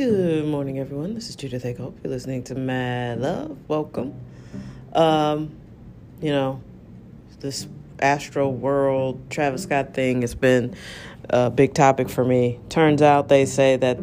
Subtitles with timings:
[0.00, 1.12] Good morning, everyone.
[1.12, 1.98] This is Judith Hope.
[2.02, 3.58] You're listening to Mad Love.
[3.68, 4.14] Welcome.
[4.94, 5.54] Um,
[6.22, 6.62] you know,
[7.40, 7.68] this
[7.98, 10.74] Astroworld Travis Scott thing has been
[11.28, 12.58] a big topic for me.
[12.70, 13.98] Turns out they say that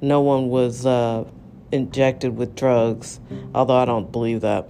[0.00, 1.26] no one was uh,
[1.70, 3.20] injected with drugs,
[3.54, 4.66] although I don't believe that.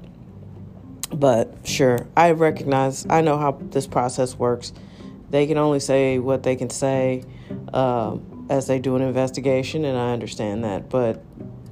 [1.12, 4.72] But sure, I recognize, I know how this process works.
[5.30, 7.22] They can only say what they can say.
[7.72, 10.89] Um, as they do an investigation, and I understand that.
[10.91, 11.23] But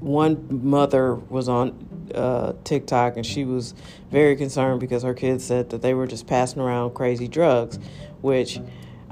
[0.00, 3.74] one mother was on uh, TikTok and she was
[4.10, 7.78] very concerned because her kids said that they were just passing around crazy drugs,
[8.20, 8.60] which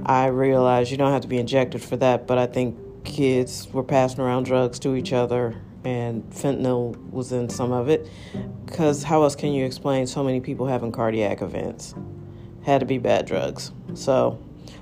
[0.04, 3.82] I realize you don't have to be injected for that, but I think kids were
[3.82, 8.06] passing around drugs to each other and fentanyl was in some of it.
[8.66, 11.94] Because how else can you explain so many people having cardiac events?
[12.64, 13.72] Had to be bad drugs.
[13.94, 14.38] So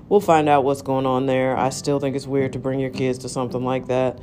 [0.09, 1.57] we'll find out what's going on there.
[1.57, 4.21] I still think it's weird to bring your kids to something like that.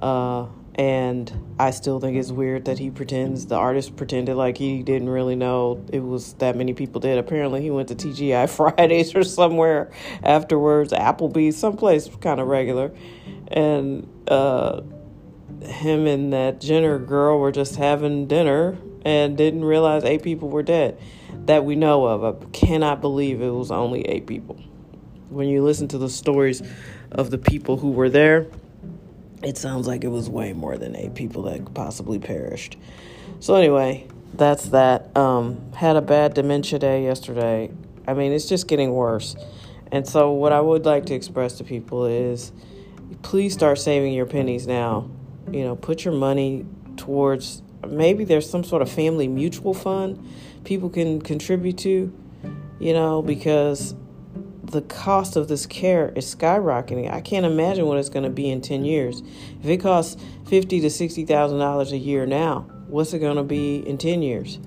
[0.00, 4.84] Uh, and I still think it's weird that he pretends, the artist pretended like he
[4.84, 7.18] didn't really know it was that many people did.
[7.18, 9.90] Apparently, he went to TGI Fridays or somewhere
[10.22, 12.92] afterwards, Applebee's, someplace kind of regular.
[13.48, 14.82] And uh,
[15.62, 20.62] him and that Jenner girl were just having dinner and didn't realize eight people were
[20.62, 21.00] dead
[21.46, 22.24] that we know of.
[22.24, 24.60] I cannot believe it was only eight people
[25.30, 26.62] when you listen to the stories
[27.12, 28.46] of the people who were there,
[29.42, 32.76] it sounds like it was way more than eight people that possibly perished.
[33.40, 35.16] So anyway, that's that.
[35.16, 37.70] Um, had a bad dementia day yesterday.
[38.06, 39.36] I mean, it's just getting worse.
[39.92, 42.52] And so, what I would like to express to people is
[43.22, 45.10] please start saving your pennies now.
[45.50, 50.22] You know, put your money towards maybe there's some sort of family mutual fund
[50.64, 52.12] people can contribute to,
[52.78, 53.94] you know, because
[54.70, 57.10] the cost of this care is skyrocketing.
[57.10, 59.22] I can't imagine what it's going to be in 10 years.
[59.62, 63.98] If it costs fifty to $60,000 a year now, what's it going to be in
[63.98, 64.58] 10 years?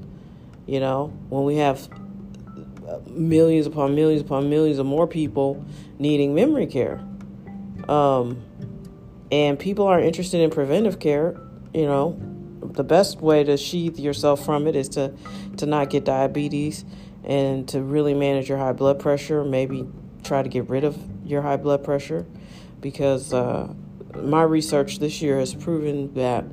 [0.66, 1.88] You know, when we have
[3.08, 5.64] millions upon millions upon millions of more people
[6.00, 7.02] needing memory care.
[7.88, 8.42] Um,
[9.31, 11.40] and people are interested in preventive care,
[11.74, 12.20] you know,
[12.62, 15.14] the best way to sheath yourself from it is to
[15.58, 16.86] to not get diabetes
[17.24, 19.88] and to really manage your high blood pressure, maybe
[20.24, 22.26] try to get rid of your high blood pressure.
[22.80, 23.74] Because uh,
[24.16, 26.46] my research this year has proven that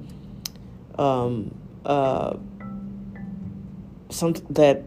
[0.99, 2.37] um, uh,
[4.11, 4.83] some that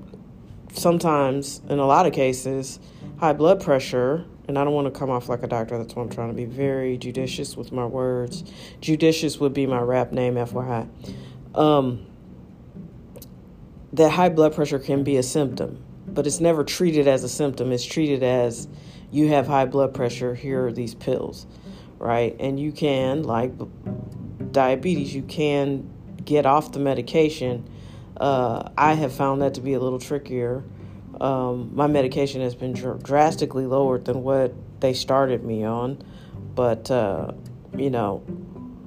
[0.74, 2.80] sometimes in a lot of cases
[3.19, 6.03] high blood pressure and I don't want to come off like a doctor that's why
[6.03, 8.44] I'm trying to be very judicious with my words.
[8.80, 10.88] Judicious would be my rap name FYI
[11.56, 12.06] um,
[13.94, 17.72] that high blood pressure can be a symptom, but it's never treated as a symptom.
[17.72, 18.68] It's treated as
[19.12, 21.46] you have high blood pressure, here are these pills,
[21.97, 22.35] right?
[22.40, 23.51] And you can, like
[24.51, 25.90] diabetes, you can
[26.24, 27.69] get off the medication.
[28.16, 30.63] Uh, I have found that to be a little trickier.
[31.19, 36.01] Um, my medication has been dr- drastically lowered than what they started me on,
[36.56, 37.31] but uh,
[37.78, 38.24] you know,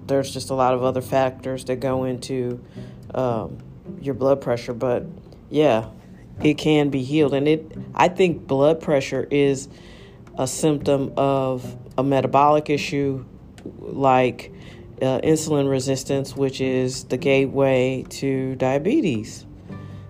[0.07, 2.65] there's just a lot of other factors that go into
[3.15, 3.59] um,
[4.01, 5.05] your blood pressure, but
[5.51, 5.89] yeah,
[6.43, 7.35] it can be healed.
[7.35, 9.69] And it, I think blood pressure is
[10.39, 13.25] a symptom of a metabolic issue
[13.79, 14.53] like
[15.01, 19.47] uh, insulin resistance, which is the gateway to diabetes.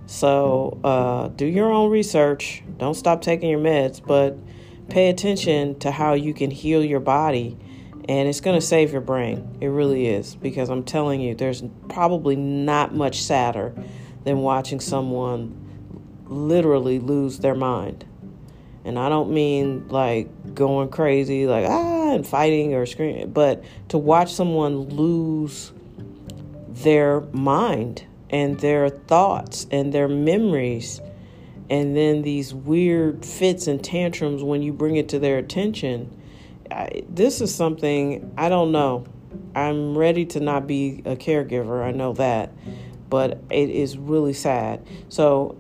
[0.07, 2.63] So uh, do your own research.
[2.79, 4.37] Don't stop taking your meds, but
[4.89, 7.57] pay attention to how you can heal your body.
[8.07, 9.57] And it's going to save your brain.
[9.61, 10.35] It really is.
[10.35, 13.75] Because I'm telling you, there's probably not much sadder
[14.25, 15.61] than watching someone
[16.27, 18.05] literally lose their mind.
[18.85, 23.99] And I don't mean like going crazy, like ah, and fighting or screaming, but to
[23.99, 25.73] watch someone lose
[26.69, 31.01] their mind and their thoughts and their memories,
[31.71, 36.21] and then these weird fits and tantrums when you bring it to their attention.
[36.75, 39.07] I, this is something I don't know.
[39.55, 42.53] I'm ready to not be a caregiver, I know that
[43.15, 44.85] but it is really sad.
[45.09, 45.57] So,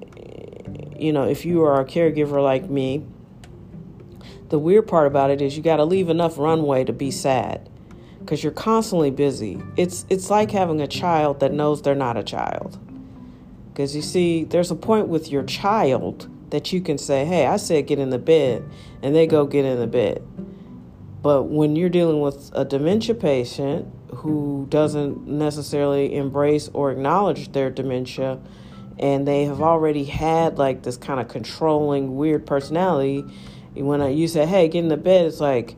[0.98, 3.06] you know, if you are a caregiver like me,
[4.48, 7.68] the weird part about it is you got to leave enough runway to be sad
[8.18, 9.62] because you're constantly busy.
[9.76, 12.76] It's it's like having a child that knows they're not a child.
[13.72, 17.56] Because you see, there's a point with your child that you can say, "Hey, I
[17.56, 18.64] said get in the bed,"
[19.00, 20.26] and they go get in the bed.
[21.24, 27.70] But when you're dealing with a dementia patient who doesn't necessarily embrace or acknowledge their
[27.70, 28.38] dementia
[28.98, 33.24] and they have already had like this kind of controlling weird personality
[33.74, 35.76] when I, you say hey get in the bed it's like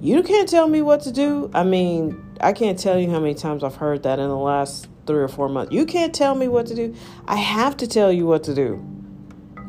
[0.00, 1.50] You can't tell me what to do.
[1.54, 4.88] I mean, I can't tell you how many times I've heard that in the last
[5.06, 5.72] three or four months.
[5.72, 6.94] You can't tell me what to do.
[7.26, 8.84] I have to tell you what to do.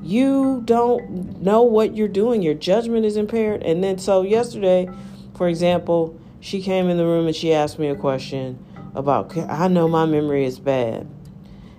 [0.03, 2.41] You don't know what you're doing.
[2.41, 3.63] Your judgment is impaired.
[3.63, 4.89] And then, so yesterday,
[5.37, 8.63] for example, she came in the room and she asked me a question
[8.95, 11.07] about, I know my memory is bad.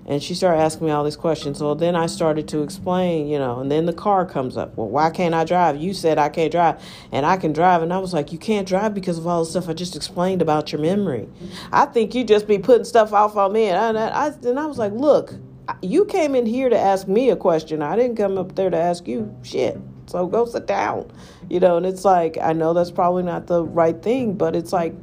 [0.07, 1.59] And she started asking me all these questions.
[1.59, 4.75] So then I started to explain, you know, and then the car comes up.
[4.75, 5.77] Well, why can't I drive?
[5.77, 6.83] You said I can't drive,
[7.13, 7.83] and I can drive.
[7.83, 10.41] And I was like, you can't drive because of all the stuff I just explained
[10.41, 11.29] about your memory.
[11.73, 13.67] I think you just be putting stuff off on me.
[13.67, 15.35] And I, I, and I was like, look,
[15.83, 17.83] you came in here to ask me a question.
[17.83, 19.79] I didn't come up there to ask you shit.
[20.09, 21.11] So go sit down.
[21.49, 24.73] You know, and it's like, I know that's probably not the right thing, but it's
[24.73, 24.95] like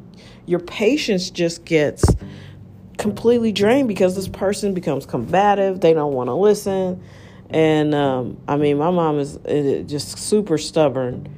[0.46, 2.04] your patience just gets
[2.98, 5.82] completely drained because this person becomes combative.
[5.82, 7.04] They don't want to listen.
[7.50, 9.38] And um, I mean, my mom is
[9.90, 11.30] just super stubborn,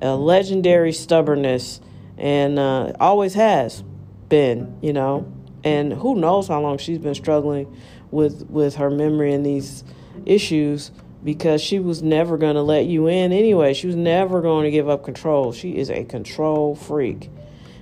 [0.00, 1.80] a legendary stubbornness,
[2.16, 3.82] and uh, always has
[4.28, 5.32] been, you know.
[5.64, 7.76] And who knows how long she's been struggling
[8.10, 9.82] with with her memory and these
[10.24, 10.92] issues
[11.26, 13.74] because she was never going to let you in anyway.
[13.74, 15.52] She was never going to give up control.
[15.52, 17.30] She is a control freak.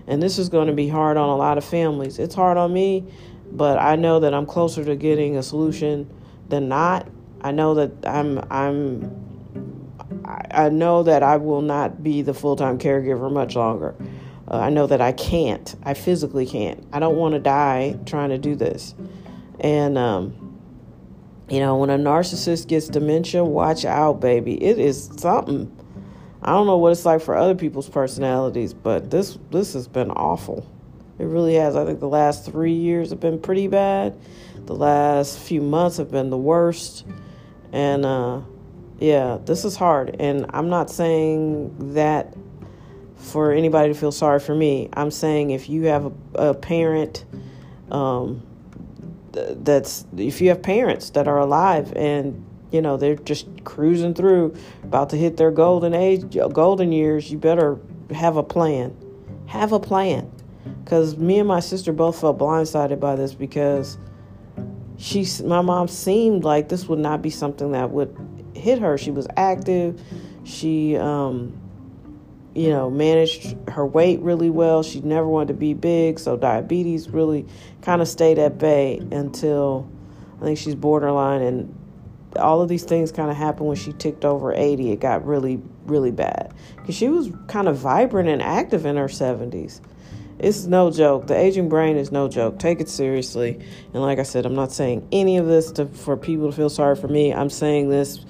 [0.06, 2.19] And this is going to be hard on a lot of families.
[2.19, 3.05] It's hard on me,
[3.52, 6.08] but I know that I'm closer to getting a solution
[6.49, 7.06] than not.
[7.43, 9.20] I know that I'm I'm
[10.50, 13.94] I know that I will not be the full-time caregiver much longer.
[14.49, 15.75] Uh, I know that I can't.
[15.82, 16.82] I physically can't.
[16.94, 18.94] I don't want to die trying to do this.
[19.61, 20.44] And um
[21.49, 24.62] you know, when a narcissist gets dementia, watch out, baby.
[24.62, 25.70] It is something.
[26.43, 30.11] I don't know what it's like for other people's personalities, but this this has been
[30.11, 30.67] awful.
[31.19, 31.76] It really has.
[31.76, 34.19] I think the last three years have been pretty bad.
[34.67, 37.06] The last few months have been the worst.
[37.73, 38.40] And uh,
[38.99, 40.17] yeah, this is hard.
[40.19, 42.35] And I'm not saying that
[43.17, 44.88] for anybody to feel sorry for me.
[44.94, 47.25] I'm saying if you have a, a parent,
[47.90, 48.43] um,
[49.35, 54.55] that's if you have parents that are alive and you know they're just cruising through
[54.83, 57.79] about to hit their golden age golden years you better
[58.13, 58.97] have a plan.
[59.47, 60.31] Have a plan.
[60.83, 63.99] Because me and my sister both felt blindsided by this because
[64.97, 68.17] she my mom seemed like this would not be something that would
[68.55, 68.97] hit her.
[68.97, 70.01] She was active.
[70.45, 71.59] She um,
[72.55, 77.09] you know managed her weight really well she never wanted to be big so diabetes
[77.11, 77.47] really
[77.83, 79.91] kind of stayed at bay until
[80.41, 81.75] i think she's borderline and
[82.39, 84.93] all of these things kind of happened when she ticked over 80.
[84.93, 86.53] It got really, really bad.
[86.77, 89.81] Because she was kind of vibrant and active in her 70s.
[90.39, 91.29] It's no joke.
[91.29, 92.59] The aging brain is no joke.
[92.59, 93.61] Take it seriously.
[93.93, 96.71] And like I said, I'm not saying any of this to, for people to feel
[96.71, 97.33] sorry for me.
[97.33, 98.25] I'm saying this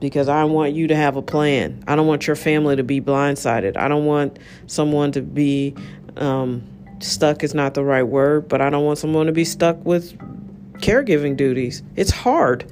[0.00, 1.82] because I want you to have a plan.
[1.86, 3.76] I don't want your family to be blindsided.
[3.76, 5.74] I don't want someone to be
[6.16, 6.62] um,
[7.00, 10.18] stuck, is not the right word, but I don't want someone to be stuck with
[10.80, 11.82] caregiving duties.
[11.96, 12.70] It's hard.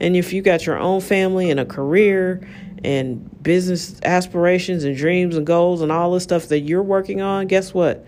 [0.00, 2.46] And if you got your own family and a career
[2.82, 7.46] and business aspirations and dreams and goals and all the stuff that you're working on,
[7.46, 8.04] guess what?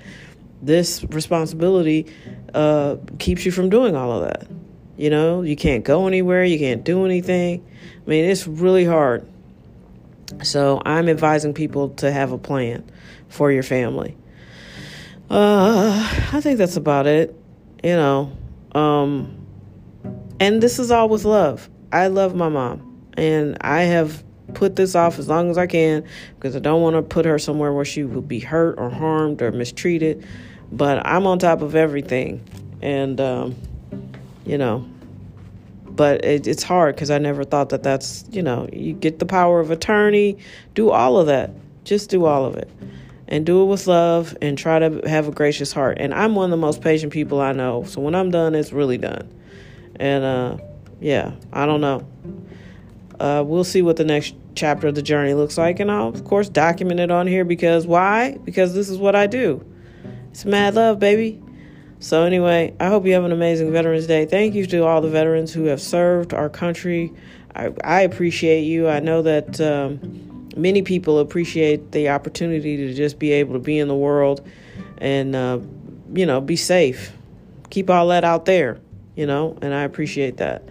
[0.62, 2.06] This responsibility
[2.54, 4.46] uh, keeps you from doing all of that.
[4.96, 7.64] You know, you can't go anywhere, you can't do anything.
[8.06, 9.26] I mean, it's really hard.
[10.42, 12.88] So I'm advising people to have a plan
[13.28, 14.16] for your family.
[15.28, 17.34] Uh, I think that's about it.
[17.82, 18.32] You know,
[18.72, 19.46] um,
[20.40, 21.68] and this is all with love.
[21.92, 26.04] I love my mom, and I have put this off as long as I can
[26.36, 29.42] because I don't want to put her somewhere where she will be hurt or harmed
[29.42, 30.26] or mistreated.
[30.72, 32.42] But I'm on top of everything,
[32.82, 33.56] and um,
[34.44, 34.86] you know,
[35.96, 39.26] but it, it's hard because I never thought that that's you know you get the
[39.26, 40.38] power of attorney,
[40.74, 41.50] do all of that,
[41.84, 42.70] just do all of it.
[43.28, 45.96] And do it with love and try to have a gracious heart.
[45.98, 47.82] And I'm one of the most patient people I know.
[47.82, 49.28] So when I'm done, it's really done.
[49.96, 50.58] And uh,
[51.00, 52.06] yeah, I don't know.
[53.18, 56.24] Uh, we'll see what the next chapter of the journey looks like, and I'll of
[56.24, 58.38] course document it on here because why?
[58.44, 59.64] Because this is what I do.
[60.30, 61.42] It's mad love, baby.
[61.98, 64.26] So anyway, I hope you have an amazing Veterans Day.
[64.26, 67.12] Thank you to all the veterans who have served our country.
[67.54, 68.88] I, I appreciate you.
[68.88, 73.78] I know that um, many people appreciate the opportunity to just be able to be
[73.78, 74.46] in the world
[74.98, 75.58] and uh,
[76.12, 77.12] you know be safe.
[77.70, 78.80] Keep all that out there
[79.16, 80.62] you know, and I appreciate that.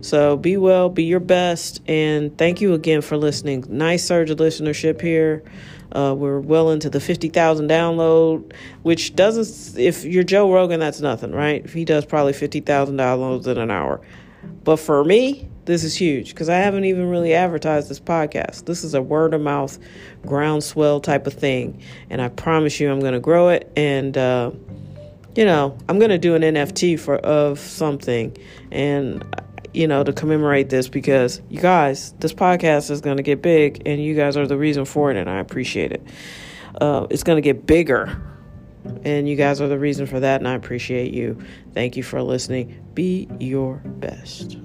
[0.00, 3.64] So be well, be your best, and thank you again for listening.
[3.68, 5.42] Nice surge of listenership here.
[5.92, 8.52] Uh, we're well into the 50,000 download,
[8.82, 11.64] which doesn't, if you're Joe Rogan, that's nothing, right?
[11.64, 14.00] If he does probably 50,000 downloads in an hour.
[14.64, 18.64] But for me, this is huge because I haven't even really advertised this podcast.
[18.64, 19.78] This is a word of mouth,
[20.26, 21.82] groundswell type of thing.
[22.10, 23.70] And I promise you, I'm going to grow it.
[23.76, 24.52] And, uh,
[25.36, 28.36] you know, I'm going to do an NFT for of something.
[28.70, 29.24] And,
[29.72, 33.82] you know, to commemorate this because you guys, this podcast is going to get big
[33.86, 35.16] and you guys are the reason for it.
[35.16, 36.02] And I appreciate it.
[36.80, 38.22] Uh, it's going to get bigger.
[39.04, 40.40] And you guys are the reason for that.
[40.40, 41.38] And I appreciate you.
[41.74, 42.84] Thank you for listening.
[42.94, 44.56] Be your best.